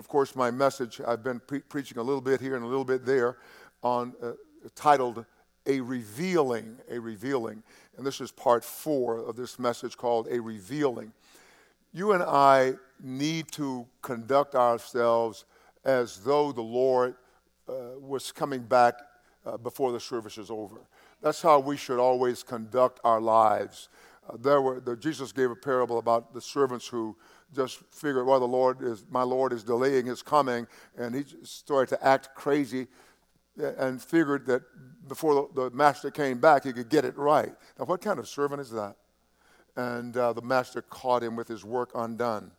[0.00, 2.86] of course, my message, I've been pre- preaching a little bit here and a little
[2.86, 3.36] bit there
[3.82, 4.32] on uh,
[4.74, 5.26] titled
[5.66, 7.62] A Revealing, A Revealing.
[7.98, 11.12] And this is part four of this message called A Revealing.
[11.92, 15.44] You and I need to conduct ourselves
[15.84, 17.16] as though the Lord
[17.68, 18.94] uh, was coming back
[19.44, 20.76] uh, before the service is over.
[21.20, 23.90] That's how we should always conduct our lives.
[24.26, 27.18] Uh, there were the, Jesus gave a parable about the servants who
[27.54, 31.96] just figured, well, the Lord is my Lord is delaying His coming, and he started
[31.96, 32.86] to act crazy,
[33.56, 34.62] and figured that
[35.08, 37.52] before the, master came back, he could get it right.
[37.78, 38.96] Now, what kind of servant is that?
[39.76, 42.52] And uh, the master caught him with his work undone.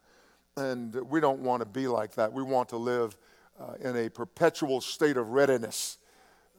[0.57, 2.31] And we don't want to be like that.
[2.31, 3.15] We want to live
[3.59, 5.97] uh, in a perpetual state of readiness.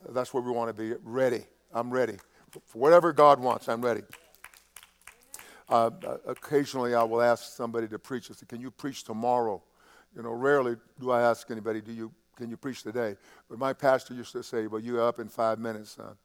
[0.09, 1.45] That's where we want to be ready.
[1.73, 2.17] I'm ready.
[2.51, 4.03] For whatever God wants, I'm ready.
[5.69, 5.91] Uh,
[6.27, 8.31] occasionally, I will ask somebody to preach.
[8.31, 9.63] I say, Can you preach tomorrow?
[10.15, 13.17] You know, rarely do I ask anybody, do you, Can you preach today?
[13.49, 16.17] But my pastor used to say, Well, you're up in five minutes, son.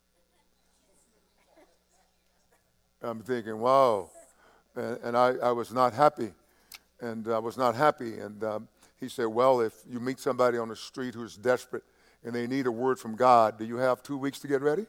[3.01, 4.09] I'm thinking, Wow.
[4.75, 6.31] And, and I, I was not happy.
[6.99, 8.19] And I was not happy.
[8.19, 8.67] And um,
[8.99, 11.83] he said, Well, if you meet somebody on the street who's desperate
[12.23, 14.87] and they need a word from God, do you have two weeks to get ready?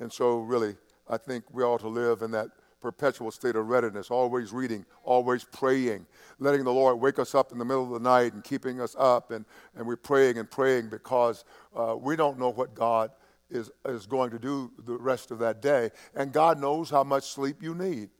[0.00, 0.76] And so, really,
[1.08, 2.48] I think we ought to live in that
[2.82, 6.04] perpetual state of readiness, always reading, always praying,
[6.38, 8.94] letting the Lord wake us up in the middle of the night and keeping us
[8.98, 9.30] up.
[9.30, 11.44] And, and we're praying and praying because
[11.74, 13.12] uh, we don't know what God
[13.48, 15.90] is, is going to do the rest of that day.
[16.14, 18.10] And God knows how much sleep you need.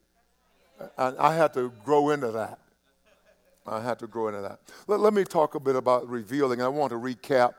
[0.97, 2.59] And I had to grow into that.
[3.67, 4.61] I had to grow into that.
[4.87, 6.63] Let, let me talk a bit about revealing.
[6.63, 7.55] I want to recap.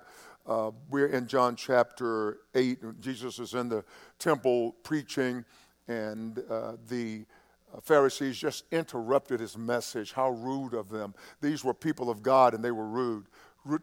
[0.45, 2.99] Uh, we're in John chapter 8.
[2.99, 3.85] Jesus is in the
[4.19, 5.45] temple preaching,
[5.87, 7.25] and uh, the
[7.81, 10.13] Pharisees just interrupted his message.
[10.13, 11.13] How rude of them.
[11.41, 13.25] These were people of God, and they were rude.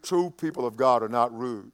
[0.02, 1.72] True people of God are not rude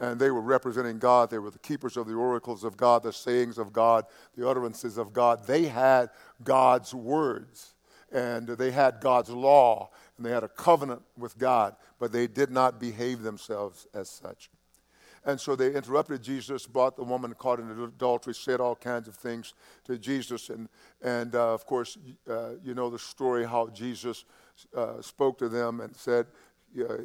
[0.00, 1.30] and they were representing God.
[1.30, 4.04] They were the keepers of the oracles of God, the sayings of God,
[4.36, 5.46] the utterances of God.
[5.46, 6.10] They had
[6.44, 7.74] God's words,
[8.12, 12.50] and they had God's law, and they had a covenant with God, but they did
[12.50, 14.50] not behave themselves as such.
[15.24, 19.14] And so they interrupted Jesus, brought the woman caught in adultery, said all kinds of
[19.14, 20.50] things to Jesus.
[20.50, 20.68] And,
[21.02, 21.98] and uh, of course,
[22.28, 24.24] uh, you know the story how Jesus
[24.74, 26.26] uh, spoke to them and said,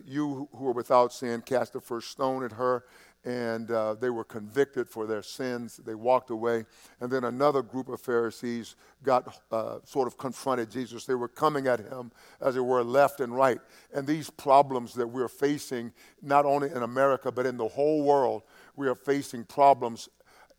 [0.06, 2.84] you who are without sin cast the first stone at her
[3.25, 5.78] and uh, they were convicted for their sins.
[5.78, 6.66] They walked away.
[7.00, 11.06] And then another group of Pharisees got uh, sort of confronted Jesus.
[11.06, 12.11] They were coming at him,
[12.41, 13.59] as it were, left and right.
[13.94, 18.44] And these problems that we're facing, not only in America, but in the whole world,
[18.75, 20.09] we are facing problems.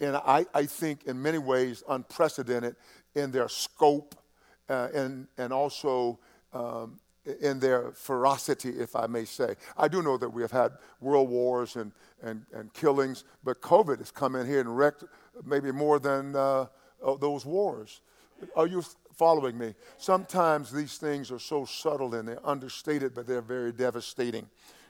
[0.00, 2.76] And I, I think, in many ways, unprecedented
[3.14, 4.14] in their scope
[4.68, 6.18] uh, and, and also
[6.54, 6.98] um,
[7.40, 9.56] in their ferocity, if I may say.
[9.76, 11.92] I do know that we have had world wars and,
[12.22, 15.04] and, and killings, but COVID has come in here and wrecked
[15.44, 16.66] maybe more than uh,
[17.20, 18.00] those wars.
[18.56, 18.82] Are you
[19.14, 19.74] following me?
[19.96, 24.46] Sometimes these things are so subtle and they're understated, but they're very devastating.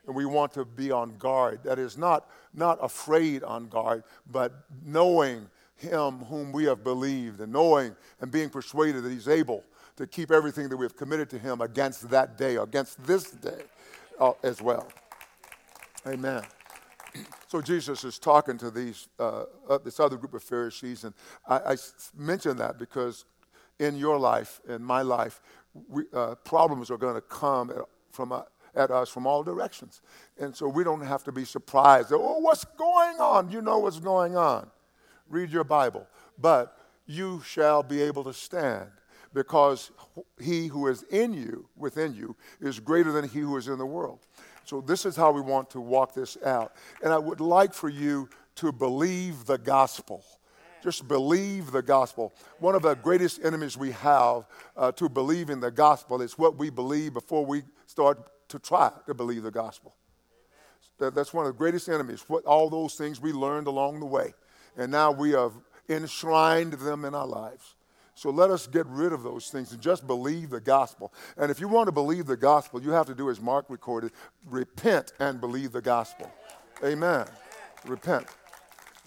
[0.07, 1.61] And we want to be on guard.
[1.65, 7.53] That is, not, not afraid on guard, but knowing Him whom we have believed and
[7.53, 9.65] knowing and being persuaded that He's able
[9.97, 13.63] to keep everything that we have committed to Him against that day, against this day
[14.19, 14.89] uh, as well.
[16.07, 16.43] Amen.
[17.47, 21.15] So Jesus is talking to these uh, uh, this other group of Pharisees, and
[21.47, 21.77] I, I
[22.17, 23.27] mention that because
[23.79, 25.41] in your life, in my life,
[25.89, 27.77] we, uh, problems are going to come at,
[28.11, 28.43] from uh,
[28.75, 30.03] at us from all directions,
[30.41, 32.09] and so we don't have to be surprised.
[32.13, 33.49] Oh, what's going on?
[33.53, 34.69] You know what's going on.
[35.29, 38.91] Read your Bible, but you shall be able to stand
[39.35, 39.91] because
[40.41, 43.87] he who is in you, within you, is greater than he who is in the
[43.87, 44.21] world.
[44.65, 46.73] So, this is how we want to walk this out.
[47.03, 50.25] And I would like for you to believe the gospel.
[50.83, 52.35] Just believe the gospel.
[52.59, 54.47] One of the greatest enemies we have
[54.77, 58.93] uh, to believe in the gospel is what we believe before we start to try
[59.07, 59.95] to believe the gospel.
[60.99, 62.25] That, that's one of the greatest enemies.
[62.29, 64.35] What all those things we learned along the way,
[64.77, 65.53] and now we have
[65.89, 67.75] enshrined them in our lives.
[68.15, 71.13] So let us get rid of those things and just believe the gospel.
[71.37, 74.13] And if you want to believe the gospel, you have to do as Mark recorded
[74.47, 76.31] repent and believe the gospel.
[76.85, 77.27] Amen.
[77.87, 78.27] Repent.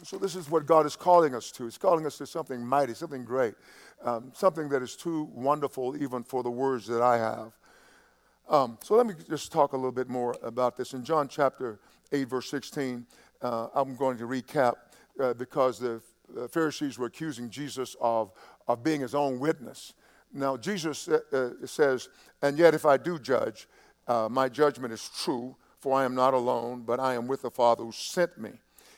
[0.04, 1.64] So this is what God is calling us to.
[1.64, 3.56] He's calling us to something mighty, something great,
[4.04, 7.54] um, something that is too wonderful even for the words that I have.
[8.50, 10.94] Um, so let me just talk a little bit more about this.
[10.94, 11.80] In John chapter
[12.12, 13.06] 8, verse 16,
[13.42, 14.76] uh, I'm going to recap
[15.20, 16.02] uh, because the
[16.34, 18.32] the Pharisees were accusing Jesus of,
[18.68, 19.94] of being his own witness.
[20.34, 22.10] Now, Jesus uh, uh, says,
[22.42, 23.68] And yet, if I do judge,
[24.08, 27.52] uh, my judgment is true, for I am not alone, but I am with the
[27.52, 28.52] Father who sent me.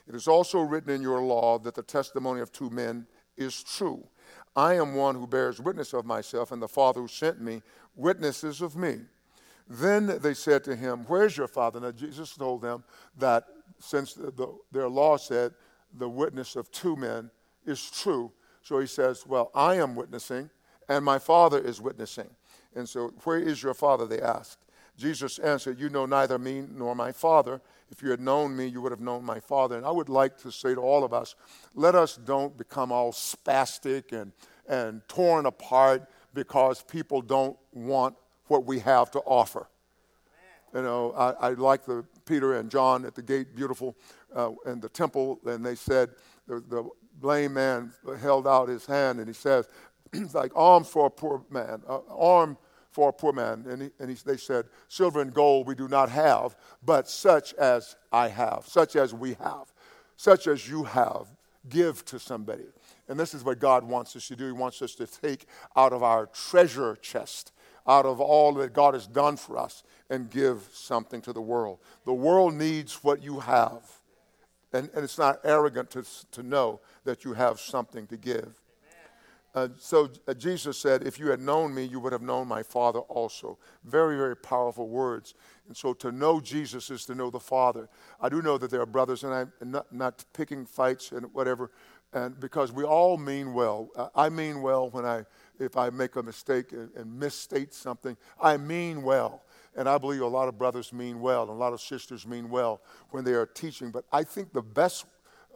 [0.08, 3.06] It is also written in your law that the testimony of two men
[3.38, 4.08] is true.
[4.56, 7.62] I am one who bears witness of myself, and the Father who sent me
[7.96, 9.00] witnesses of me.
[9.70, 11.80] Then they said to him, Where's your Father?
[11.80, 12.84] Now, Jesus told them
[13.18, 13.46] that
[13.80, 15.54] since the, the, their law said
[15.98, 17.30] the witness of two men
[17.66, 18.32] is true,
[18.62, 20.50] so he says, Well, I am witnessing,
[20.88, 22.30] and my Father is witnessing.
[22.76, 24.06] And so, where is your Father?
[24.06, 24.60] They asked.
[24.98, 27.62] Jesus answered, You know neither me nor my Father.
[27.90, 29.78] If you had known me, you would have known my Father.
[29.78, 31.36] And I would like to say to all of us,
[31.74, 34.32] let us don't become all spastic and,
[34.68, 38.16] and torn apart because people don't want
[38.48, 39.68] what we have to offer.
[40.74, 43.96] You know, I, I like the Peter and John at the gate, beautiful,
[44.36, 46.12] uh, in the temple, and they said,
[46.48, 46.88] the, the
[47.22, 49.68] lame man held out his hand and he says,
[50.34, 52.58] like alms for a poor man, uh, arm
[52.92, 53.66] for a poor man.
[53.68, 57.54] And, he, and he, they said, Silver and gold we do not have, but such
[57.56, 59.74] as I have, such as we have,
[60.18, 61.28] such as you have,
[61.68, 62.66] give to somebody.
[63.08, 64.46] And this is what God wants us to do.
[64.46, 65.46] He wants us to take
[65.76, 67.52] out of our treasure chest,
[67.88, 71.80] out of all that God has done for us, and give something to the world.
[72.06, 73.82] The world needs what you have.
[74.72, 78.60] And, and it's not arrogant to, to know that you have something to give.
[79.56, 82.62] Uh, so uh, Jesus said, If you had known me, you would have known my
[82.62, 83.58] Father also.
[83.84, 85.34] Very, very powerful words.
[85.68, 87.90] And so to know Jesus is to know the Father.
[88.22, 91.72] I do know that there are brothers, and I'm not, not picking fights and whatever,
[92.14, 93.90] and because we all mean well.
[93.96, 95.26] Uh, I mean well when I,
[95.60, 99.44] if I make a mistake and, and misstate something, I mean well.
[99.80, 102.50] And I believe a lot of brothers mean well, and a lot of sisters mean
[102.50, 102.82] well
[103.12, 103.92] when they are teaching.
[103.92, 105.06] But I think the best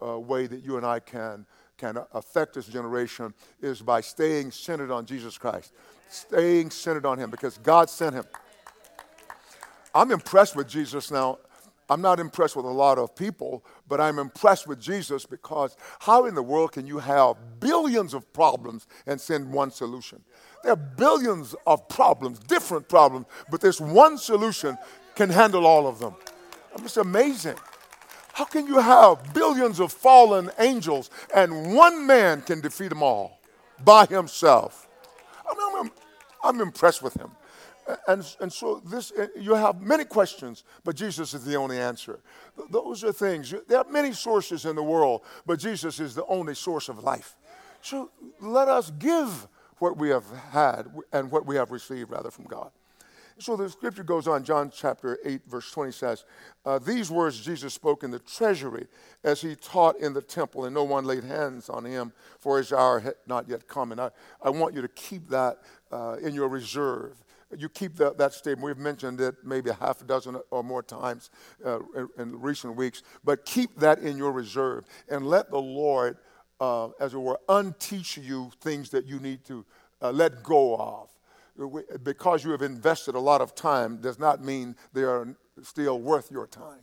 [0.02, 1.44] uh, way that you and I can
[1.76, 5.74] can affect this generation is by staying centered on Jesus Christ,
[6.08, 8.24] staying centered on Him because God sent Him.
[9.94, 11.38] I'm impressed with Jesus now.
[11.90, 16.26] I'm not impressed with a lot of people, but I'm impressed with Jesus because how
[16.26, 20.22] in the world can you have billions of problems and send one solution?
[20.62, 24.78] There are billions of problems, different problems, but this one solution
[25.14, 26.14] can handle all of them.
[26.80, 27.56] Just amazing.
[28.32, 33.38] How can you have billions of fallen angels and one man can defeat them all
[33.84, 34.88] by himself?
[35.48, 35.92] I mean, I'm,
[36.42, 37.30] I'm impressed with him.
[38.08, 42.20] And, and so this, you have many questions, but Jesus is the only answer.
[42.70, 43.54] Those are things.
[43.68, 47.36] There are many sources in the world, but Jesus is the only source of life.
[47.82, 48.10] So
[48.40, 49.48] let us give
[49.78, 52.70] what we have had and what we have received, rather, from God.
[53.38, 56.24] So the scripture goes on, John chapter 8, verse 20 says,
[56.64, 58.86] uh, These words Jesus spoke in the treasury
[59.24, 62.72] as he taught in the temple, and no one laid hands on him, for his
[62.72, 63.90] hour had not yet come.
[63.90, 64.10] And I,
[64.40, 65.58] I want you to keep that
[65.90, 67.23] uh, in your reserve.
[67.58, 68.64] You keep that, that statement.
[68.64, 71.30] We've mentioned it maybe a half a dozen or more times
[71.64, 76.18] uh, in, in, recent weeks, but keep that in your reserve and let the Lord,
[76.60, 79.64] uh, as it were, unteach you things that you need to
[80.02, 81.10] uh, let go of
[82.02, 86.30] because you have invested a lot of time does not mean they are still worth
[86.30, 86.80] your time.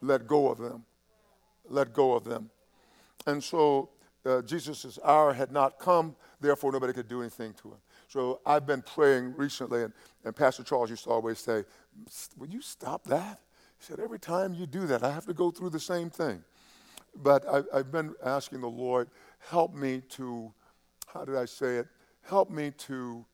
[0.00, 0.84] Let go of them.
[1.68, 2.50] Let go of them.
[3.26, 3.90] And so
[4.24, 7.78] uh, Jesus' hour had not come, therefore nobody could do anything to him.
[8.12, 9.92] So I've been praying recently, and,
[10.24, 11.64] and Pastor Charles used to always say,
[12.36, 13.40] Will you stop that?
[13.78, 16.44] He said, Every time you do that, I have to go through the same thing.
[17.16, 19.08] But I, I've been asking the Lord,
[19.50, 20.52] help me to,
[21.06, 21.86] how did I say it?
[22.22, 23.24] help me to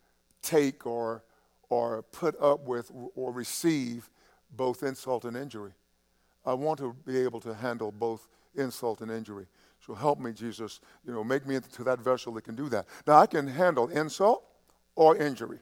[0.42, 1.22] take or,
[1.68, 4.10] or put up with or receive
[4.56, 5.72] both insult and injury.
[6.44, 9.46] I want to be able to handle both insult and injury.
[9.86, 10.80] So help me, Jesus.
[11.06, 12.86] You know, make me into that vessel that can do that.
[13.06, 14.47] Now I can handle insult
[14.98, 15.58] or injury.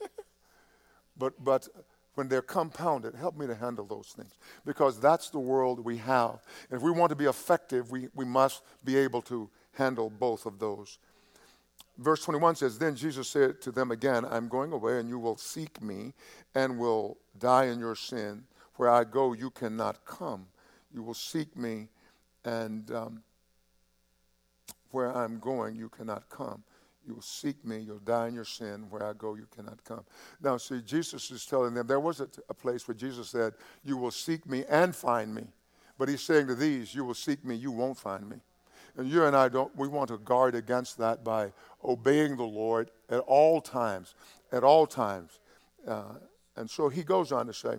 [1.16, 1.68] but but
[2.14, 4.32] when they're compounded, help me to handle those things.
[4.66, 6.42] Because that's the world we have.
[6.68, 10.44] And if we want to be effective, we, we must be able to handle both
[10.44, 10.98] of those
[11.98, 15.36] verse 21 says, Then Jesus said to them again, I'm going away, and you will
[15.36, 16.12] seek me
[16.54, 18.44] and will die in your sin.
[18.76, 20.46] Where I go, you cannot come.
[20.92, 21.88] You will seek me,
[22.44, 23.22] and um,
[24.90, 26.64] where I'm going, you cannot come.
[27.06, 28.86] You will seek me, you'll die in your sin.
[28.88, 30.04] Where I go, you cannot come.
[30.40, 33.54] Now, see, Jesus is telling them there was a, a place where Jesus said,
[33.84, 35.44] You will seek me and find me.
[35.98, 38.36] But he's saying to these, You will seek me, you won't find me.
[38.96, 42.90] And you and I don't, we want to guard against that by obeying the Lord
[43.08, 44.14] at all times,
[44.52, 45.40] at all times.
[45.86, 46.14] Uh,
[46.56, 47.76] and so he goes on to say,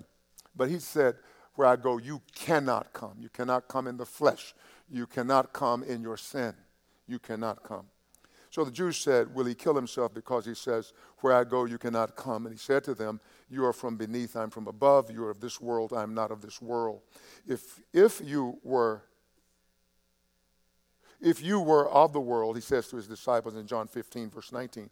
[0.56, 1.15] but he said,
[1.56, 3.18] where I go, you cannot come.
[3.20, 4.56] You cannot come in the flesh.
[4.89, 6.56] You cannot come in your sin.
[7.08, 7.86] You cannot come.
[8.54, 11.80] So the Jews said, Will he kill himself because he says, Where I go, you
[11.80, 12.46] cannot come?
[12.46, 13.20] And he said to them,
[13.50, 15.10] You are from beneath, I'm from above.
[15.10, 17.02] You are of this world, I am not of this world.
[17.48, 19.06] If, if you were
[21.20, 24.52] if you were of the world, he says to his disciples in John 15, verse
[24.52, 24.88] 19,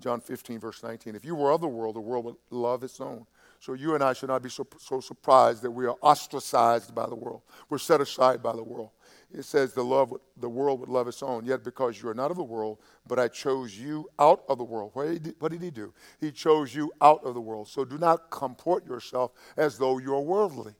[0.00, 2.98] John 15, verse 19, if you were of the world, the world would love its
[2.98, 3.26] own.
[3.60, 7.06] So you and I should not be so, so surprised that we are ostracized by
[7.06, 7.42] the world.
[7.68, 8.90] We're set aside by the world.
[9.34, 12.30] It says the, love, the world would love its own, yet because you are not
[12.30, 14.90] of the world, but I chose you out of the world.
[14.92, 15.94] What did, he, what did he do?
[16.20, 17.68] He chose you out of the world.
[17.68, 20.74] So do not comport yourself as though you're worldly.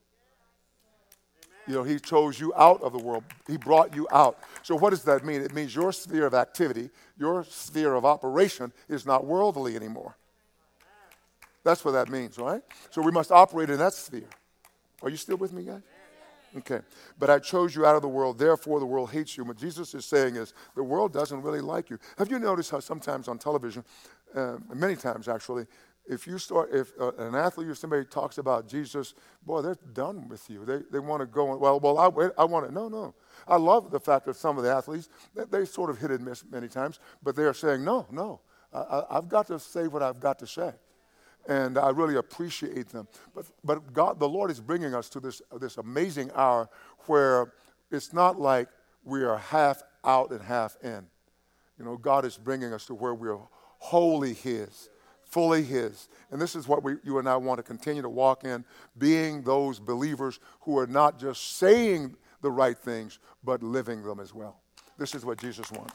[1.67, 3.25] You know, he chose you out of the world.
[3.47, 4.39] He brought you out.
[4.63, 5.41] So what does that mean?
[5.43, 10.17] It means your sphere of activity, your sphere of operation is not worldly anymore.
[11.65, 12.63] That's what that means, right?
[12.91, 14.29] So we must operate in that sphere.
[15.03, 15.83] Are you still with me, guys?
[16.59, 16.81] Okay.
[17.19, 19.45] But I chose you out of the world, therefore the world hates you.
[19.45, 21.99] What Jesus is saying is the world doesn't really like you.
[22.19, 23.85] Have you noticed how sometimes on television,
[24.35, 25.67] uh, many times actually,
[26.07, 29.15] if you start, if uh, an athlete or somebody talks about Jesus,
[29.47, 30.65] boy, they're done with you.
[30.65, 33.15] They, they want to go, well, well, I, I want to, no, no.
[33.47, 36.25] I love the fact that some of the athletes, they, they sort of hit and
[36.25, 38.41] miss many times, but they are saying, no, no,
[38.75, 40.73] I, I've got to say what I've got to say
[41.49, 43.09] and I really appreciate them.
[43.35, 46.69] But, but God, the Lord is bringing us to this, this amazing hour
[47.07, 47.53] where
[47.91, 48.69] it's not like
[49.05, 51.07] we are half out and half in.
[51.79, 53.41] You know, God is bringing us to where we are
[53.79, 54.89] wholly His,
[55.25, 56.09] fully His.
[56.31, 58.65] And this is what we, you and I want to continue to walk in,
[58.97, 64.33] being those believers who are not just saying the right things, but living them as
[64.35, 64.61] well.
[64.99, 65.95] This is what Jesus wants.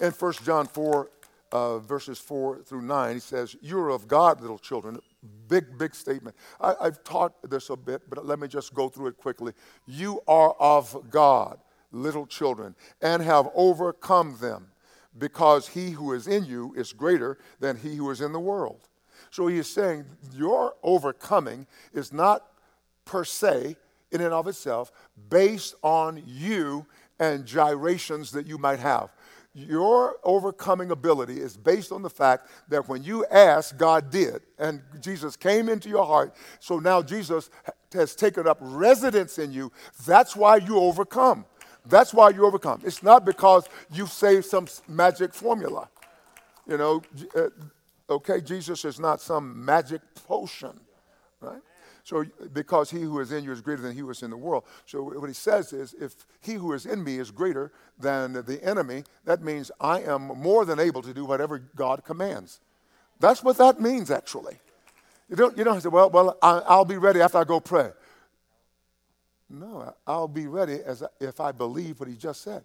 [0.00, 1.10] In 1 John 4,
[1.52, 4.98] uh, verses 4 through 9, he says, You're of God, little children.
[5.48, 6.36] Big, big statement.
[6.60, 9.52] I, I've taught this a bit, but let me just go through it quickly.
[9.86, 11.58] You are of God,
[11.92, 14.68] little children, and have overcome them,
[15.18, 18.88] because he who is in you is greater than he who is in the world.
[19.30, 20.04] So he is saying,
[20.34, 22.46] Your overcoming is not
[23.04, 23.76] per se,
[24.12, 24.92] in and of itself,
[25.28, 26.86] based on you
[27.18, 29.12] and gyrations that you might have.
[29.52, 34.80] Your overcoming ability is based on the fact that when you asked, God did, and
[35.00, 36.36] Jesus came into your heart.
[36.60, 37.50] So now Jesus
[37.92, 39.72] has taken up residence in you.
[40.06, 41.46] That's why you overcome.
[41.86, 42.82] That's why you overcome.
[42.84, 45.88] It's not because you say some magic formula.
[46.68, 47.02] You know,
[47.34, 47.48] uh,
[48.08, 50.78] okay, Jesus is not some magic potion,
[51.40, 51.60] right?
[52.02, 54.36] So, because he who is in you is greater than he who is in the
[54.36, 54.64] world.
[54.86, 58.58] So, what he says is, if he who is in me is greater than the
[58.62, 62.60] enemy, that means I am more than able to do whatever God commands.
[63.18, 64.58] That's what that means, actually.
[65.28, 67.90] You don't, you don't say, well, well, I'll be ready after I go pray.
[69.48, 72.64] No, I'll be ready as if I believe what he just said.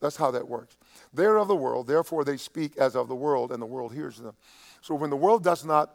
[0.00, 0.76] That's how that works.
[1.12, 4.18] They're of the world, therefore they speak as of the world, and the world hears
[4.18, 4.34] them.
[4.82, 5.94] So when the world does not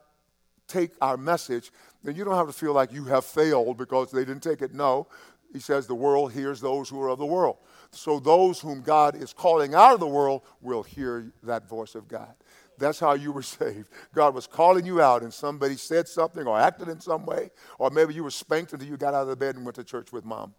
[0.71, 1.71] take our message,
[2.03, 4.73] then you don't have to feel like you have failed because they didn't take it.
[4.73, 5.07] No,
[5.53, 7.57] he says the world hears those who are of the world.
[7.91, 12.07] So those whom God is calling out of the world will hear that voice of
[12.07, 12.33] God.
[12.77, 13.89] That's how you were saved.
[14.15, 17.89] God was calling you out, and somebody said something or acted in some way, or
[17.89, 20.11] maybe you were spanked until you got out of the bed and went to church
[20.11, 20.53] with mom.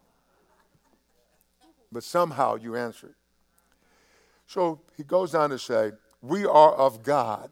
[1.91, 3.15] But somehow you answered.
[4.47, 7.51] So he goes on to say, We are of God.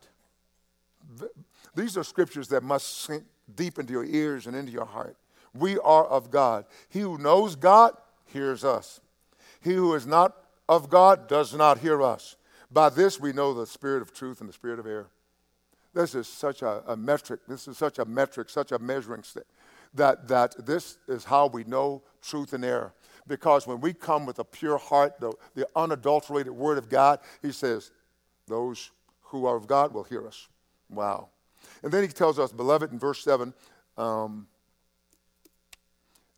[1.75, 3.25] These are scriptures that must sink
[3.55, 5.17] deep into your ears and into your heart.
[5.55, 6.65] We are of God.
[6.89, 7.93] He who knows God
[8.27, 9.01] hears us.
[9.61, 10.37] He who is not
[10.69, 12.37] of God does not hear us.
[12.71, 15.11] By this we know the spirit of truth and the spirit of error.
[15.93, 17.41] This is such a, a metric.
[17.49, 19.47] This is such a metric, such a measuring stick.
[19.95, 22.95] That, that this is how we know truth and error.
[23.27, 27.51] Because when we come with a pure heart, the, the unadulterated word of God, he
[27.51, 27.91] says,
[28.47, 30.49] those who are of God will hear us.
[30.89, 31.29] Wow.
[31.83, 33.53] And then he tells us, beloved, in verse 7,
[33.97, 34.47] um,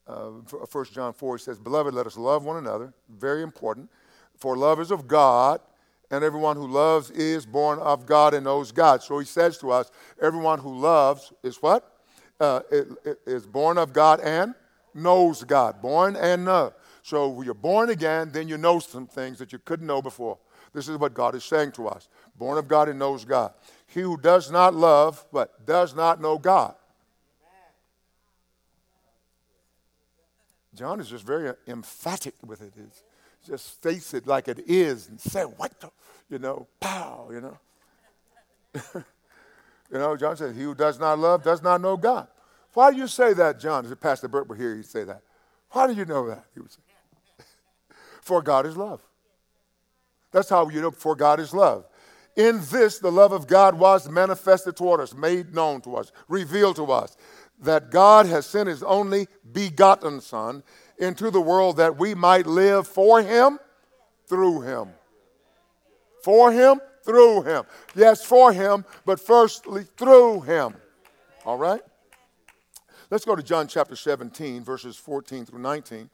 [0.06, 0.30] uh,
[0.70, 2.92] 1 John 4, he says, Beloved, let us love one another.
[3.08, 3.88] Very important.
[4.36, 5.60] For love is of God,
[6.10, 9.02] and everyone who loves is born of God and knows God.
[9.02, 12.00] So he says to us, everyone who loves is what?
[12.38, 14.54] Uh, it, it is born of God and
[14.94, 15.80] knows God.
[15.80, 16.72] Born and know.
[17.02, 20.38] So when you're born again, then you know some things that you couldn't know before.
[20.72, 22.08] This is what God is saying to us.
[22.36, 23.52] Born of God and knows God.
[23.92, 26.74] He who does not love, but does not know God.
[30.74, 32.72] John is just very uh, emphatic with it.
[32.74, 32.84] He
[33.46, 35.90] just states it like it is and say, what the,
[36.30, 37.58] you know, pow, you know.
[38.94, 42.28] you know, John said, he who does not love does not know God.
[42.72, 43.84] Why do you say that, John?
[43.84, 45.20] If Pastor Burt were here, he'd say that.
[45.72, 46.46] Why do you know that?
[46.54, 46.80] He would say,
[48.22, 49.02] for God is love.
[50.30, 51.84] That's how you know for God is love.
[52.36, 56.76] In this, the love of God was manifested toward us, made known to us, revealed
[56.76, 57.16] to us,
[57.60, 60.62] that God has sent his only begotten Son
[60.98, 63.58] into the world that we might live for him,
[64.28, 64.88] through him.
[66.22, 67.64] For him, through him.
[67.94, 70.74] Yes, for him, but firstly through him.
[71.44, 71.82] All right?
[73.10, 76.08] Let's go to John chapter 17, verses 14 through 19.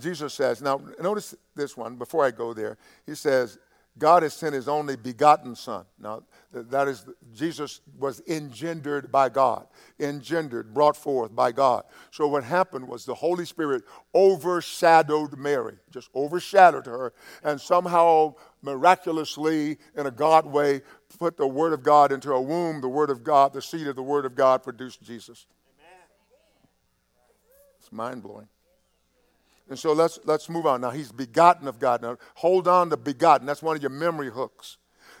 [0.00, 2.78] Jesus says, now notice this one before I go there.
[3.04, 3.58] He says,
[3.98, 5.84] God has sent his only begotten Son.
[5.98, 6.22] Now,
[6.52, 9.66] that is, Jesus was engendered by God,
[10.00, 11.84] engendered, brought forth by God.
[12.10, 13.84] So, what happened was the Holy Spirit
[14.14, 17.12] overshadowed Mary, just overshadowed her,
[17.44, 20.80] and somehow, miraculously, in a God way,
[21.18, 22.80] put the Word of God into a womb.
[22.80, 25.46] The Word of God, the seed of the Word of God, produced Jesus.
[25.78, 26.06] Amen.
[27.78, 28.48] It's mind blowing.
[29.72, 30.82] And so let's, let's move on.
[30.82, 32.02] Now, he's begotten of God.
[32.02, 33.46] Now, hold on to begotten.
[33.46, 34.76] That's one of your memory hooks.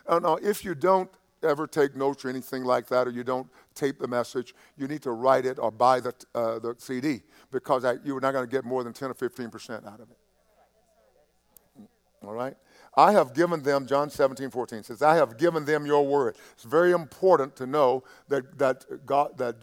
[0.06, 1.08] Uh, now, if you don't
[1.42, 5.00] ever take notes or anything like that, or you don't tape the message, you need
[5.04, 8.50] to write it or buy the, uh, the CD because I, you're not going to
[8.50, 10.18] get more than 10 or 15% out of it.
[12.22, 12.54] All right?
[12.94, 16.36] I have given them, John 17, 14 says, I have given them your word.
[16.52, 19.56] It's very important to know that, that, God, that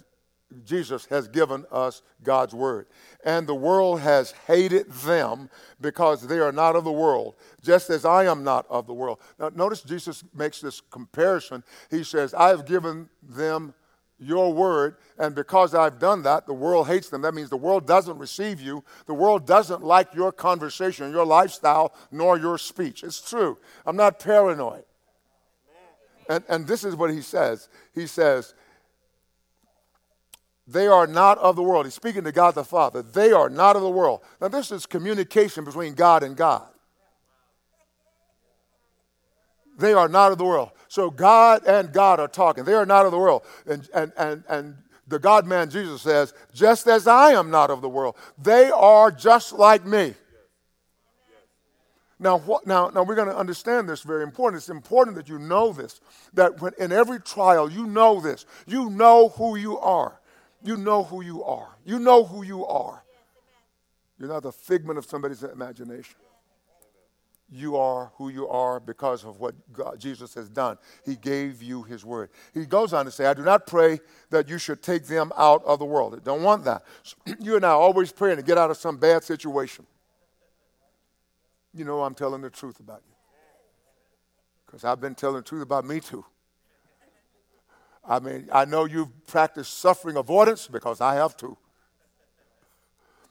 [0.65, 2.87] Jesus has given us God's word.
[3.23, 8.05] And the world has hated them because they are not of the world, just as
[8.05, 9.19] I am not of the world.
[9.39, 11.63] Now, notice Jesus makes this comparison.
[11.91, 13.73] He says, I have given them
[14.19, 17.21] your word, and because I've done that, the world hates them.
[17.21, 18.83] That means the world doesn't receive you.
[19.05, 23.03] The world doesn't like your conversation, your lifestyle, nor your speech.
[23.03, 23.57] It's true.
[23.85, 24.83] I'm not paranoid.
[26.27, 27.69] And, and this is what he says.
[27.95, 28.53] He says,
[30.71, 31.85] they are not of the world.
[31.85, 33.01] He's speaking to God the Father.
[33.01, 34.21] They are not of the world.
[34.39, 36.67] Now, this is communication between God and God.
[39.79, 40.71] They are not of the world.
[40.87, 42.65] So God and God are talking.
[42.65, 43.43] They are not of the world.
[43.65, 44.75] And, and, and, and
[45.07, 49.09] the God man Jesus says, just as I am not of the world, they are
[49.09, 50.13] just like me.
[52.19, 54.59] Now, what, now, now we're going to understand this very important.
[54.59, 56.01] It's important that you know this,
[56.33, 58.45] that when, in every trial, you know this.
[58.67, 60.18] You know who you are.
[60.63, 61.69] You know who you are.
[61.85, 63.03] You know who you are.
[64.19, 66.15] You're not the figment of somebody's imagination.
[67.51, 70.77] You are who you are because of what God, Jesus has done.
[71.03, 72.29] He gave you his word.
[72.53, 75.63] He goes on to say, I do not pray that you should take them out
[75.65, 76.13] of the world.
[76.13, 76.83] I don't want that.
[77.01, 79.87] So you and I are always praying to get out of some bad situation.
[81.73, 83.15] You know I'm telling the truth about you.
[84.65, 86.25] Because I've been telling the truth about me too.
[88.07, 91.57] I mean, I know you've practiced suffering avoidance because I have too.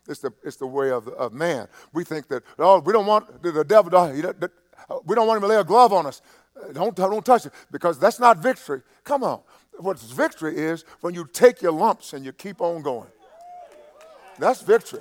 [0.09, 1.69] It's the, it's the way of, of man.
[1.93, 4.51] We think that, oh, we don't want the, the devil, to,
[5.05, 6.23] we don't want him to lay a glove on us.
[6.73, 8.83] Don't, don't touch it because that's not victory.
[9.05, 9.41] Come on.
[9.77, 13.09] What's victory is when you take your lumps and you keep on going.
[14.39, 15.01] That's victory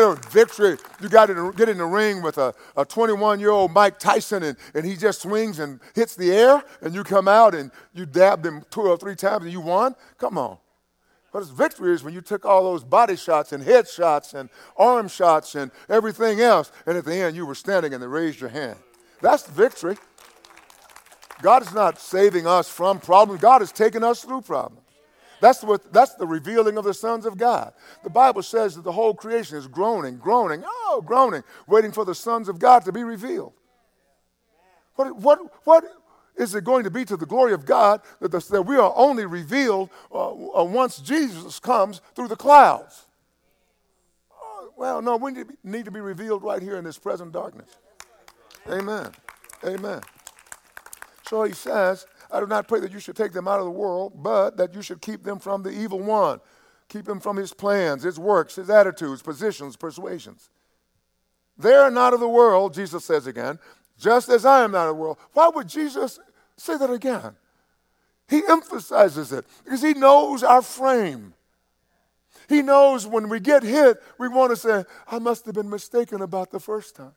[0.00, 0.76] a victory.
[1.00, 2.54] You got to get in the ring with a
[2.88, 6.94] 21 year old Mike Tyson and, and he just swings and hits the air and
[6.94, 9.94] you come out and you dabbed him two or three times and you won.
[10.18, 10.58] Come on.
[11.32, 15.08] What victory is when you took all those body shots and head shots and arm
[15.08, 18.50] shots and everything else, and at the end you were standing and they raised your
[18.50, 18.76] hand.
[19.22, 19.96] That's the victory.
[21.40, 24.81] God is not saving us from problems, God is taking us through problems.
[25.42, 27.72] That's, what, that's the revealing of the sons of God.
[28.04, 32.14] The Bible says that the whole creation is groaning, groaning, oh, groaning, waiting for the
[32.14, 33.52] sons of God to be revealed.
[34.94, 35.84] What, what, what
[36.36, 38.92] is it going to be to the glory of God that, the, that we are
[38.94, 43.06] only revealed uh, uh, once Jesus comes through the clouds?
[44.30, 45.32] Uh, well, no, we
[45.64, 47.78] need to be revealed right here in this present darkness.
[48.70, 49.10] Amen.
[49.64, 50.02] Amen.
[51.26, 53.70] So he says, I do not pray that you should take them out of the
[53.70, 56.40] world, but that you should keep them from the evil one.
[56.88, 60.50] Keep them from his plans, his works, his attitudes, positions, persuasions.
[61.58, 63.58] They are not of the world, Jesus says again,
[63.98, 65.18] just as I am not of the world.
[65.32, 66.18] Why would Jesus
[66.56, 67.36] say that again?
[68.28, 71.34] He emphasizes it because he knows our frame.
[72.48, 76.22] He knows when we get hit, we want to say, I must have been mistaken
[76.22, 77.12] about the first time.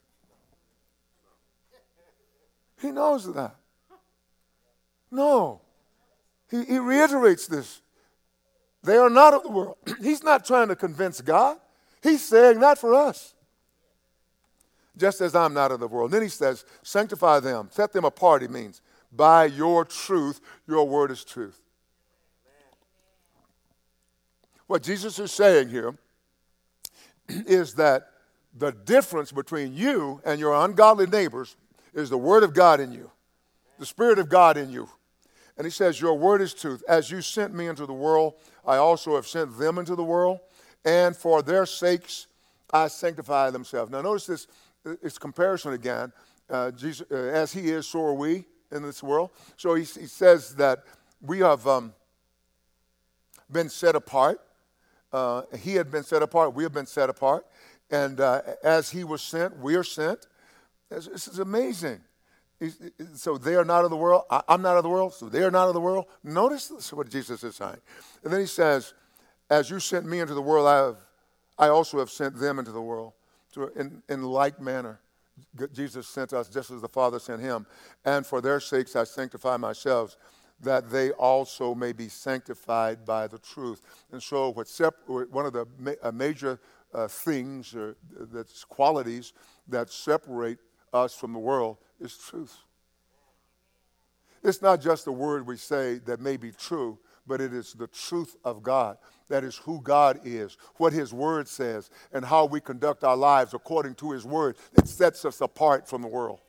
[2.81, 3.55] He knows that.
[5.15, 5.61] No.
[6.49, 7.81] He, he reiterates this.
[8.83, 9.77] They are not of the world.
[10.01, 11.57] He's not trying to convince God.
[12.03, 13.33] He's saying that for us.
[14.97, 16.11] Just as I'm not of the world.
[16.11, 18.81] then he says, sanctify them, set them apart, he means.
[19.11, 21.59] By your truth, your word is truth.
[24.67, 25.95] What Jesus is saying here
[27.27, 28.09] is that
[28.57, 31.55] the difference between you and your ungodly neighbors
[31.93, 33.11] is the Word of God in you,
[33.79, 34.89] the Spirit of God in you.
[35.57, 36.83] And he says, Your word is truth.
[36.87, 40.39] As you sent me into the world, I also have sent them into the world,
[40.83, 42.27] and for their sakes
[42.71, 43.91] I sanctify themselves.
[43.91, 44.47] Now, notice this
[45.01, 46.11] it's comparison again.
[46.49, 49.31] Uh, Jesus, uh, as he is, so are we in this world.
[49.57, 50.83] So he, he says that
[51.21, 51.93] we have um,
[53.51, 54.39] been set apart.
[55.11, 56.53] Uh, he had been set apart.
[56.53, 57.45] We have been set apart.
[57.89, 60.27] And uh, as he was sent, we are sent.
[60.89, 62.01] This is amazing.
[63.15, 64.23] So they are not of the world.
[64.29, 65.13] I'm not of the world.
[65.13, 66.05] So they are not of the world.
[66.23, 67.77] Notice what Jesus is saying.
[68.23, 68.93] And then he says,
[69.49, 70.97] As you sent me into the world, I, have,
[71.57, 73.13] I also have sent them into the world.
[73.51, 74.99] So in, in like manner,
[75.73, 77.65] Jesus sent us just as the Father sent him.
[78.05, 80.15] And for their sakes I sanctify myself,
[80.61, 83.81] that they also may be sanctified by the truth.
[84.11, 86.59] And so, what sep- one of the ma- major
[86.93, 87.97] uh, things, or
[88.31, 89.33] that's qualities
[89.67, 90.59] that separate
[90.95, 92.57] us from the world is truth.
[94.43, 97.87] It's not just a word we say that may be true, but it is the
[97.87, 98.97] truth of God.
[99.27, 103.53] That is who God is, what His Word says, and how we conduct our lives
[103.53, 104.57] according to His Word.
[104.73, 106.39] that sets us apart from the world.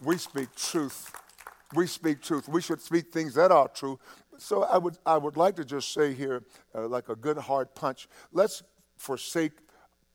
[0.00, 1.12] We speak truth.
[1.74, 2.48] We speak truth.
[2.48, 3.98] We should speak things that are true.
[4.38, 7.74] So I would, I would like to just say here, uh, like a good hard
[7.74, 8.62] punch, let's
[8.96, 9.52] forsake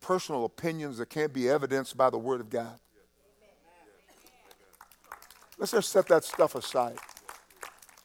[0.02, 2.80] personal opinions that can't be evidenced by the Word of God.
[5.58, 6.98] Let's just set that stuff aside.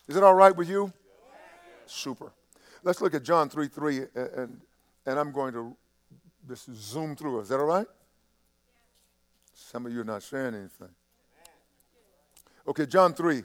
[0.08, 0.92] Is it all right with you?
[1.86, 2.32] Super.
[2.82, 4.60] Let's look at John 3 3, and,
[5.06, 5.76] and I'm going to
[6.48, 7.40] just zoom through.
[7.40, 7.86] Is that all right?
[9.54, 10.90] Some of you are not saying anything.
[12.66, 13.44] Okay, John 3.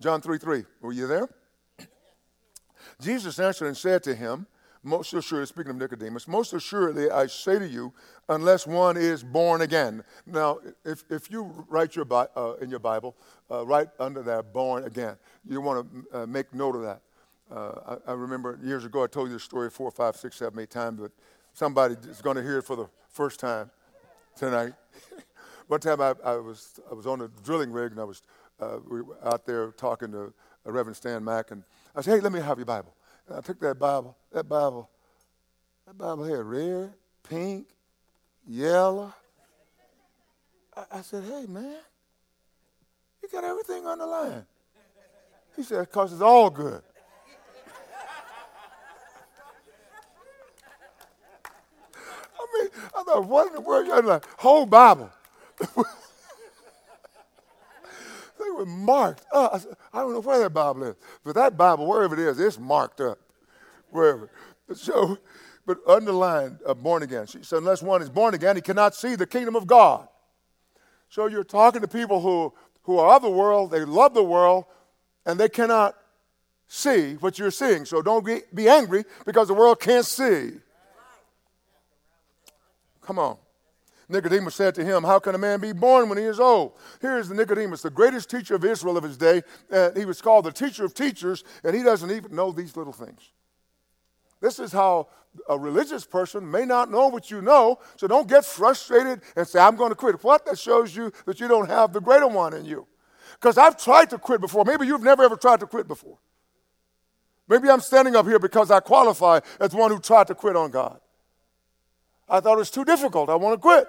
[0.00, 0.64] John 3 3.
[0.80, 1.28] Were you there?
[3.00, 4.46] Jesus answered and said to him,
[4.86, 7.92] most assuredly, speaking of Nicodemus, most assuredly I say to you,
[8.28, 10.04] unless one is born again.
[10.26, 13.16] Now, if, if you write your uh, in your Bible,
[13.50, 15.16] uh, right under that, born again,
[15.48, 17.00] you want to uh, make note of that.
[17.50, 20.58] Uh, I, I, remember years ago I told you the story four, five, six, seven,
[20.58, 21.12] eight times, but
[21.52, 23.70] somebody is going to hear it for the first time
[24.36, 24.72] tonight.
[25.68, 28.22] One time I, I, was, I was on a drilling rig and I was
[28.60, 30.32] uh, we out there talking to
[30.64, 31.62] Reverend Stan Mack, and
[31.94, 32.94] I said, hey, let me have your Bible.
[33.28, 34.88] And I took that Bible, that Bible,
[35.86, 36.92] that Bible had red,
[37.28, 37.66] pink,
[38.46, 39.12] yellow.
[40.76, 41.78] I, I said, hey, man,
[43.22, 44.46] you got everything on the line.
[45.56, 46.82] He said, because it's all good.
[52.38, 53.86] I mean, I thought, what in the world?
[53.86, 55.10] You like, whole Bible.
[58.56, 59.24] were marked.
[59.32, 59.58] Uh,
[59.92, 63.00] I don't know where that Bible is, but that Bible, wherever it is, it's marked
[63.00, 63.18] up
[63.90, 64.30] wherever.
[64.74, 65.18] So,
[65.66, 67.26] but underlined uh, born again.
[67.26, 70.08] She said, unless one is born again, he cannot see the kingdom of God.
[71.08, 74.64] So you're talking to people who, who are of the world, they love the world,
[75.24, 75.96] and they cannot
[76.68, 77.84] see what you're seeing.
[77.84, 80.52] So don't be, be angry because the world can't see.
[83.02, 83.38] Come on.
[84.08, 86.78] Nicodemus said to him, How can a man be born when he is old?
[87.00, 89.42] Here's the Nicodemus, the greatest teacher of Israel of his day.
[89.70, 92.92] And he was called the teacher of teachers, and he doesn't even know these little
[92.92, 93.32] things.
[94.40, 95.08] This is how
[95.48, 99.58] a religious person may not know what you know, so don't get frustrated and say,
[99.58, 100.22] I'm going to quit.
[100.22, 100.46] What?
[100.46, 102.86] That shows you that you don't have the greater one in you.
[103.32, 104.64] Because I've tried to quit before.
[104.64, 106.18] Maybe you've never ever tried to quit before.
[107.48, 110.70] Maybe I'm standing up here because I qualify as one who tried to quit on
[110.70, 111.00] God.
[112.28, 113.30] I thought it was too difficult.
[113.30, 113.86] I want to quit.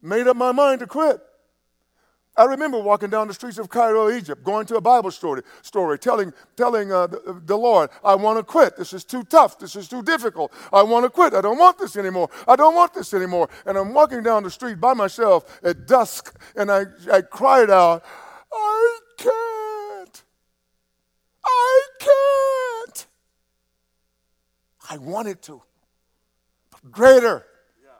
[0.00, 1.20] Made up my mind to quit.
[2.36, 5.98] I remember walking down the streets of Cairo, Egypt, going to a Bible story, story
[6.00, 8.76] telling, telling uh, the, the Lord, I want to quit.
[8.76, 9.58] This is too tough.
[9.58, 10.52] This is too difficult.
[10.72, 11.32] I want to quit.
[11.32, 12.28] I don't want this anymore.
[12.48, 13.48] I don't want this anymore.
[13.66, 18.04] And I'm walking down the street by myself at dusk, and I, I cried out,
[18.52, 20.22] I can't.
[21.44, 23.06] I can't.
[24.90, 25.62] I wanted to.
[26.90, 27.44] Greater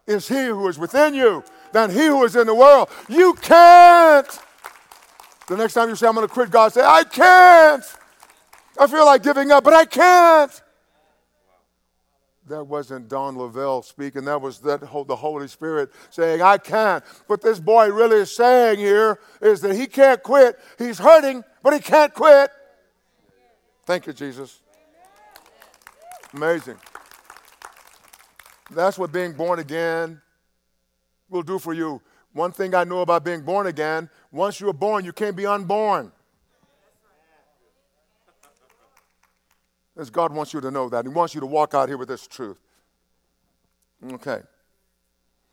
[0.07, 2.89] is he who is within you than he who is in the world.
[3.09, 4.29] You can't.
[5.49, 7.85] The next time you say, I'm going to quit, God say, I can't.
[8.79, 10.63] I feel like giving up, but I can't.
[12.49, 14.27] That wasn't Don Lavelle speaking.
[14.27, 17.03] That was that the Holy Spirit saying, I can't.
[17.27, 20.59] What this boy really is saying here is that he can't quit.
[20.79, 22.51] He's hurting, but he can't quit.
[23.87, 24.61] Thank you, Jesus.
[26.35, 26.77] Amazing.
[28.71, 30.21] That's what being born again
[31.29, 32.01] will do for you.
[32.33, 36.11] One thing I know about being born again once you're born, you can't be unborn.
[39.97, 41.05] As God wants you to know that.
[41.05, 42.59] He wants you to walk out here with this truth.
[44.13, 44.41] Okay.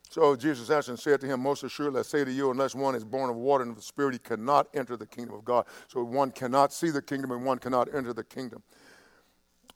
[0.09, 2.95] So Jesus answered and said to him, Most assuredly I say to you, unless one
[2.95, 5.65] is born of water and of the Spirit, he cannot enter the kingdom of God.
[5.87, 8.63] So one cannot see the kingdom and one cannot enter the kingdom.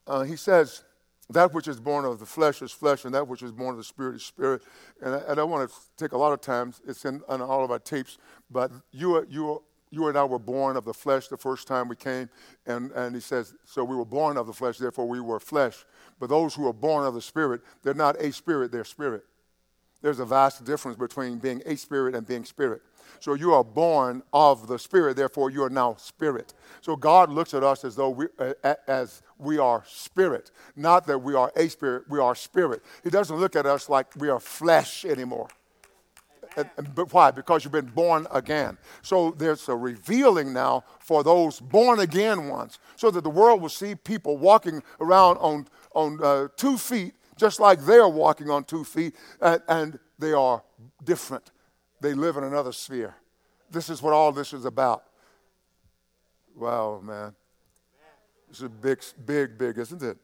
[0.07, 0.83] Uh, he says,
[1.29, 3.77] that which is born of the flesh is flesh, and that which is born of
[3.77, 4.61] the spirit is spirit.
[5.01, 7.63] And I, and I want to take a lot of times, it's in, in all
[7.63, 8.17] of our tapes,
[8.51, 11.95] but you, you, you and I were born of the flesh the first time we
[11.95, 12.29] came.
[12.67, 15.85] And, and he says, so we were born of the flesh, therefore we were flesh.
[16.19, 19.23] But those who are born of the spirit, they're not a spirit, they're spirit.
[20.05, 22.83] There's a vast difference between being a spirit and being spirit.
[23.19, 26.53] So you are born of the Spirit, therefore you are now spirit.
[26.81, 31.17] So God looks at us as though we, uh, as we are spirit, not that
[31.17, 32.83] we are a spirit, we are spirit.
[33.03, 35.47] He doesn't look at us like we are flesh anymore.
[36.55, 37.31] And, and, but why?
[37.31, 38.77] Because you've been born again.
[39.01, 43.69] So there's a revealing now for those born again ones, so that the world will
[43.69, 45.65] see people walking around on,
[45.95, 50.63] on uh, two feet, just like they're walking on two feet, and, and they are
[51.03, 51.51] different
[52.05, 53.15] they live in another sphere.
[53.71, 55.05] This is what all this is about.
[56.55, 57.33] Wow, man.
[58.47, 60.17] This is big, big, big, isn't it?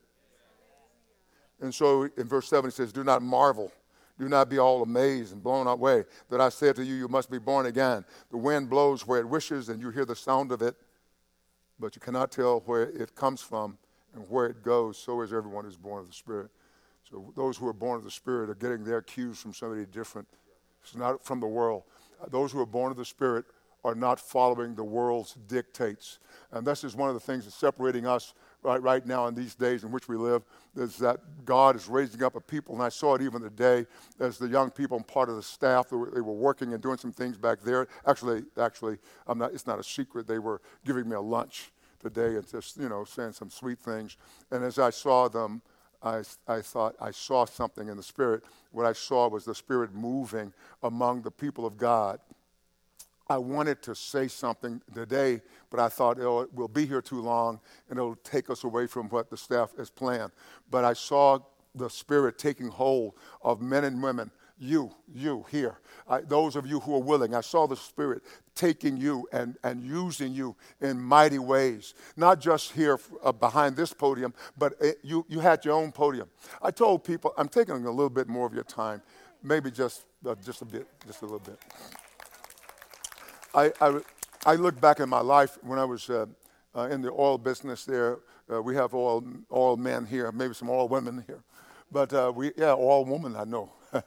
[1.60, 3.72] And so in verse 7, he says, Do not marvel.
[4.18, 7.30] Do not be all amazed and blown away that I said to you, You must
[7.30, 8.04] be born again.
[8.30, 10.76] The wind blows where it wishes, and you hear the sound of it,
[11.80, 13.76] but you cannot tell where it comes from
[14.14, 14.98] and where it goes.
[14.98, 16.50] So is everyone who's born of the Spirit.
[17.12, 20.26] So those who are born of the Spirit are getting their cues from somebody different
[20.82, 21.84] it's not from the world.
[22.20, 23.44] Uh, those who are born of the Spirit
[23.84, 26.18] are not following the world's dictates.
[26.50, 29.54] And this is one of the things that's separating us right, right now in these
[29.54, 30.42] days in which we live,
[30.76, 32.74] is that God is raising up a people.
[32.74, 33.86] And I saw it even today
[34.18, 36.82] as the young people and part of the staff, they were, they were working and
[36.82, 37.86] doing some things back there.
[38.06, 40.26] Actually, actually, I'm not, it's not a secret.
[40.26, 44.16] They were giving me a lunch today and just, you know, saying some sweet things.
[44.50, 45.62] And as I saw them,
[46.02, 48.44] I, I thought I saw something in the Spirit.
[48.72, 52.18] What I saw was the Spirit moving among the people of God.
[53.28, 57.60] I wanted to say something today, but I thought oh, we'll be here too long
[57.88, 60.32] and it'll take us away from what the staff has planned.
[60.70, 61.38] But I saw
[61.74, 64.30] the Spirit taking hold of men and women
[64.62, 67.34] you, you here, I, those of you who are willing.
[67.34, 68.22] I saw the Spirit
[68.54, 73.92] taking you and, and using you in mighty ways, not just here uh, behind this
[73.92, 76.28] podium, but it, you, you had your own podium.
[76.62, 79.02] I told people, I'm taking a little bit more of your time,
[79.42, 81.58] maybe just, uh, just a bit, just a little bit.
[83.54, 84.00] I, I,
[84.46, 86.26] I look back in my life when I was uh,
[86.74, 88.20] uh in the oil business there.
[88.50, 91.42] Uh, we have all, all men here, maybe some all women here.
[91.90, 93.70] But uh, we, yeah, all women, I know.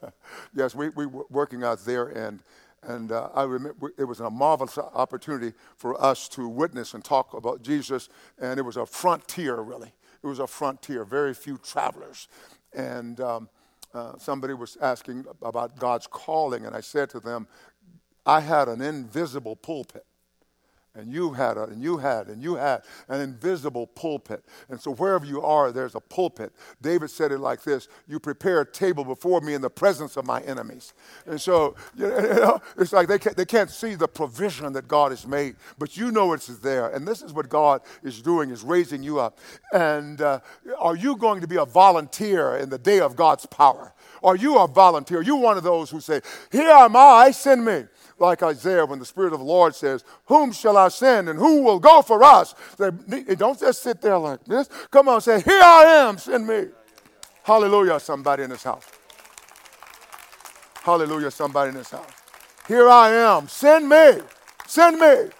[0.54, 2.42] yes, we, we were working out there, and,
[2.82, 7.34] and uh, I remember it was a marvelous opportunity for us to witness and talk
[7.34, 9.92] about Jesus, and it was a frontier, really.
[10.22, 12.28] It was a frontier, very few travelers.
[12.72, 13.48] And um,
[13.94, 17.46] uh, somebody was asking about God's calling, and I said to them,
[18.24, 20.04] I had an invisible pulpit
[20.96, 24.42] and you had a, and you had and you had an invisible pulpit.
[24.68, 26.52] And so wherever you are there's a pulpit.
[26.80, 30.26] David said it like this you prepare a table before me in the presence of
[30.26, 30.94] my enemies.
[31.26, 35.12] And so you know it's like they can't, they can't see the provision that god
[35.12, 36.88] has made but you know it's there.
[36.88, 39.38] And this is what god is doing is raising you up.
[39.72, 40.40] And uh,
[40.78, 43.92] are you going to be a volunteer in the day of god's power?
[44.22, 45.22] Are you a volunteer?
[45.22, 47.84] You one of those who say here am i send me.
[48.18, 51.62] Like Isaiah when the Spirit of the Lord says, Whom shall I send and who
[51.62, 52.54] will go for us?
[52.76, 54.68] They, don't just sit there like this.
[54.90, 56.66] Come on, say, Here I am, send me.
[57.42, 58.84] Hallelujah, somebody in this house.
[60.82, 62.10] Hallelujah, somebody in this house.
[62.66, 64.22] Here I am, send me,
[64.66, 65.30] send me.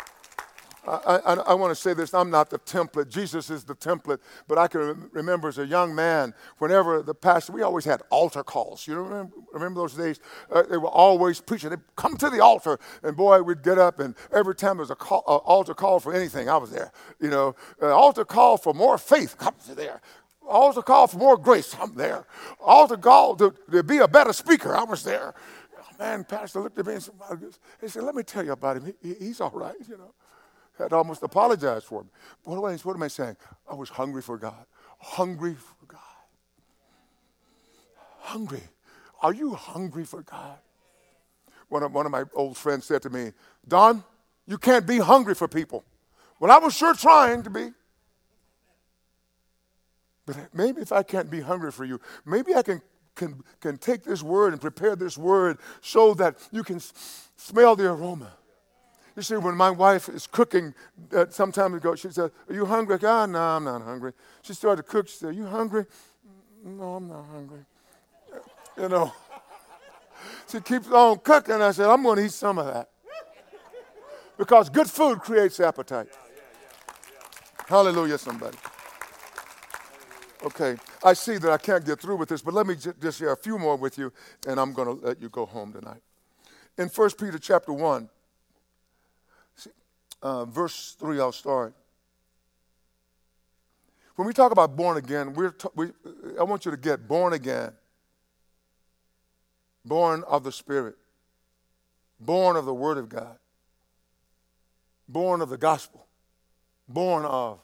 [0.87, 3.09] I, I, I want to say this I'm not the template.
[3.09, 4.19] Jesus is the template.
[4.47, 8.45] But I can remember as a young man, whenever the pastor, we always had altar
[8.45, 8.87] calls.
[8.87, 10.21] You remember, remember those days?
[10.51, 11.71] Uh, they were always preaching.
[11.71, 14.91] They'd come to the altar, and boy, we'd get up, and every time there was
[14.91, 16.93] an altar call for anything, I was there.
[17.21, 20.01] You know, uh, altar call for more faith, come to there.
[20.47, 22.27] Altar call for more grace, I'm there.
[22.61, 25.35] Altar call to, to be a better speaker, I was there.
[25.99, 27.15] Man, pastor looked at me and said,
[27.81, 28.95] he said, let me tell you about him.
[29.03, 30.13] He, he's all right, you know
[30.79, 32.11] had almost apologized for me.
[32.45, 33.37] What am, I, what am I saying?
[33.71, 34.67] I was hungry for God.
[34.99, 36.01] Hungry for God.
[38.21, 38.63] Hungry.
[39.23, 40.59] Are you hungry for God?
[41.69, 43.33] One of, one of my old friends said to me,
[43.67, 44.05] Don,
[44.47, 45.85] you can't be hungry for people.
[46.39, 47.71] Well, I was sure trying to be.
[50.27, 52.83] But maybe if I can't be hungry for you, maybe I can,
[53.15, 56.81] can, can take this word and prepare this word so that you can
[57.37, 58.33] smell the aroma.
[59.17, 60.75] You see, when my wife is cooking
[61.15, 62.99] uh, some time ago, she said, Are you hungry?
[63.03, 64.13] Ah, oh, no, I'm not hungry.
[64.43, 65.09] She started to cook.
[65.09, 65.87] She said, Are you hungry?
[66.63, 67.61] No, I'm not hungry.
[68.79, 69.13] You know.
[70.49, 71.55] She keeps on cooking.
[71.57, 72.89] I said, I'm going to eat some of that.
[74.39, 76.09] Because good food creates appetite.
[77.67, 78.57] Hallelujah, somebody.
[80.45, 83.19] Okay, I see that I can't get through with this, but let me j- just
[83.19, 84.13] share a few more with you,
[84.47, 86.01] and I'm going to let you go home tonight.
[86.79, 88.16] In 1 Peter chapter 1, see,
[90.27, 91.73] uh, verse 3, I'll start.
[94.17, 95.91] When we talk about born again, we're t- we,
[96.37, 97.71] I want you to get born again,
[99.85, 100.97] born of the Spirit,
[102.19, 103.39] born of the Word of God,
[105.09, 106.09] born of the gospel,
[106.89, 107.61] born of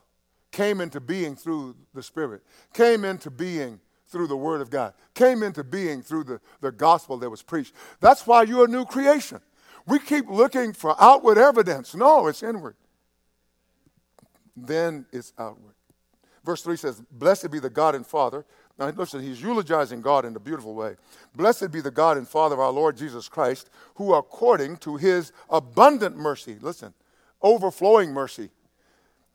[0.52, 5.42] came into being through the Spirit, came into being through the Word of God, came
[5.42, 7.74] into being through the, the gospel that was preached.
[7.98, 9.40] That's why you're a new creation.
[9.86, 11.94] We keep looking for outward evidence.
[11.94, 12.76] No, it's inward.
[14.56, 15.74] Then it's outward.
[16.44, 18.44] Verse 3 says, Blessed be the God and Father.
[18.78, 20.96] Now, listen, he's eulogizing God in a beautiful way.
[21.36, 25.32] Blessed be the God and Father of our Lord Jesus Christ, who according to his
[25.50, 26.94] abundant mercy, listen,
[27.42, 28.50] overflowing mercy,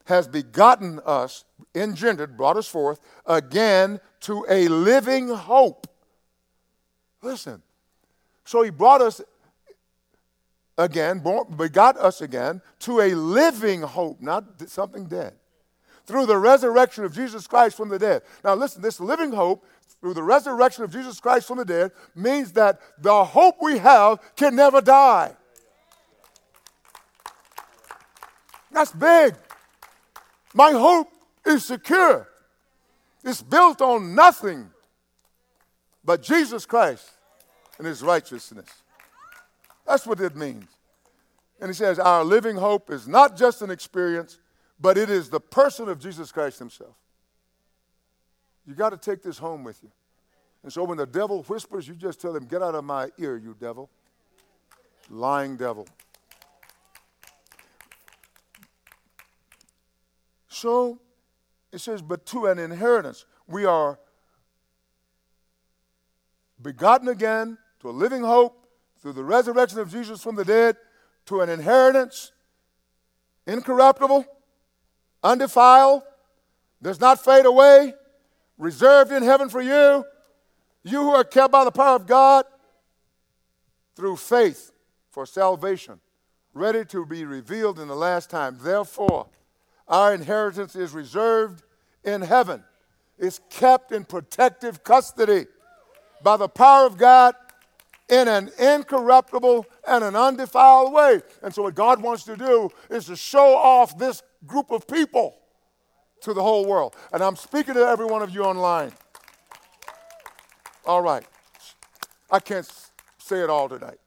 [0.06, 1.44] has begotten us,
[1.76, 5.88] engendered, brought us forth again to a living hope.
[7.22, 7.62] Listen.
[8.46, 9.22] So he brought us
[10.78, 15.34] again, born, begot us again to a living hope, not something dead.
[16.06, 18.22] Through the resurrection of Jesus Christ from the dead.
[18.44, 19.66] Now, listen, this living hope
[20.00, 24.20] through the resurrection of Jesus Christ from the dead means that the hope we have
[24.36, 25.36] can never die.
[28.72, 29.36] That's big.
[30.54, 31.10] My hope
[31.46, 32.28] is secure.
[33.24, 34.70] It's built on nothing
[36.06, 37.10] but Jesus Christ
[37.78, 38.70] and his righteousness.
[39.88, 40.66] That's what it means.
[41.60, 44.40] And he says, Our living hope is not just an experience,
[44.80, 46.96] but it is the person of Jesus Christ himself.
[48.68, 49.90] You got to take this home with you.
[50.62, 53.38] And so when the devil whispers, you just tell him, Get out of my ear,
[53.38, 53.90] you devil.
[55.10, 55.88] Lying devil.
[60.50, 61.00] So
[61.72, 63.26] it says, but to an inheritance.
[63.48, 64.00] We are
[66.62, 68.67] begotten again to a living hope
[69.02, 70.78] through the resurrection of Jesus from the dead
[71.26, 72.32] to an inheritance
[73.48, 74.26] incorruptible,
[75.24, 76.04] undefiled,
[76.82, 77.94] does not fade away,
[78.58, 80.06] reserved in heaven for you.
[80.84, 82.46] You who are kept by the power of God
[83.96, 84.72] through faith
[85.10, 86.00] for salvation,
[86.54, 88.58] ready to be revealed in the last time.
[88.62, 89.28] Therefore,
[89.88, 91.64] our inheritance is reserved
[92.04, 92.64] in heaven,
[93.18, 95.48] is kept in protective custody
[96.22, 97.34] by the power of God
[98.10, 101.22] in an incorruptible and an undefiled way.
[101.42, 105.38] And so, what God wants to do is to show off this group of people
[106.22, 106.96] to the whole world.
[107.14, 108.92] And I'm speaking to every one of you online.
[110.86, 111.26] All right.
[112.32, 112.70] I can't
[113.18, 114.00] say it all tonight,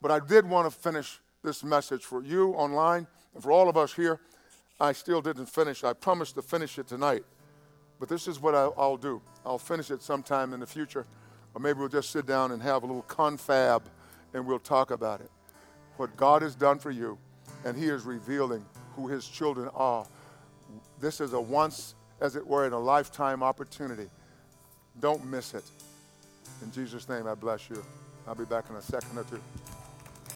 [0.00, 3.76] but I did want to finish this message for you online and for all of
[3.76, 4.20] us here.
[4.78, 5.84] I still didn't finish.
[5.84, 7.24] I promised to finish it tonight.
[7.98, 9.22] But this is what I, will do.
[9.44, 11.06] I'll finish it sometime in the future.
[11.56, 13.88] Or maybe we'll just sit down and have a little confab
[14.34, 15.30] and we'll talk about it.
[15.96, 17.16] What God has done for you,
[17.64, 18.62] and He is revealing
[18.94, 20.04] who His children are.
[21.00, 24.10] This is a once, as it were, in a lifetime opportunity.
[25.00, 25.64] Don't miss it.
[26.62, 27.82] In Jesus' name, I bless you.
[28.28, 29.40] I'll be back in a second or two.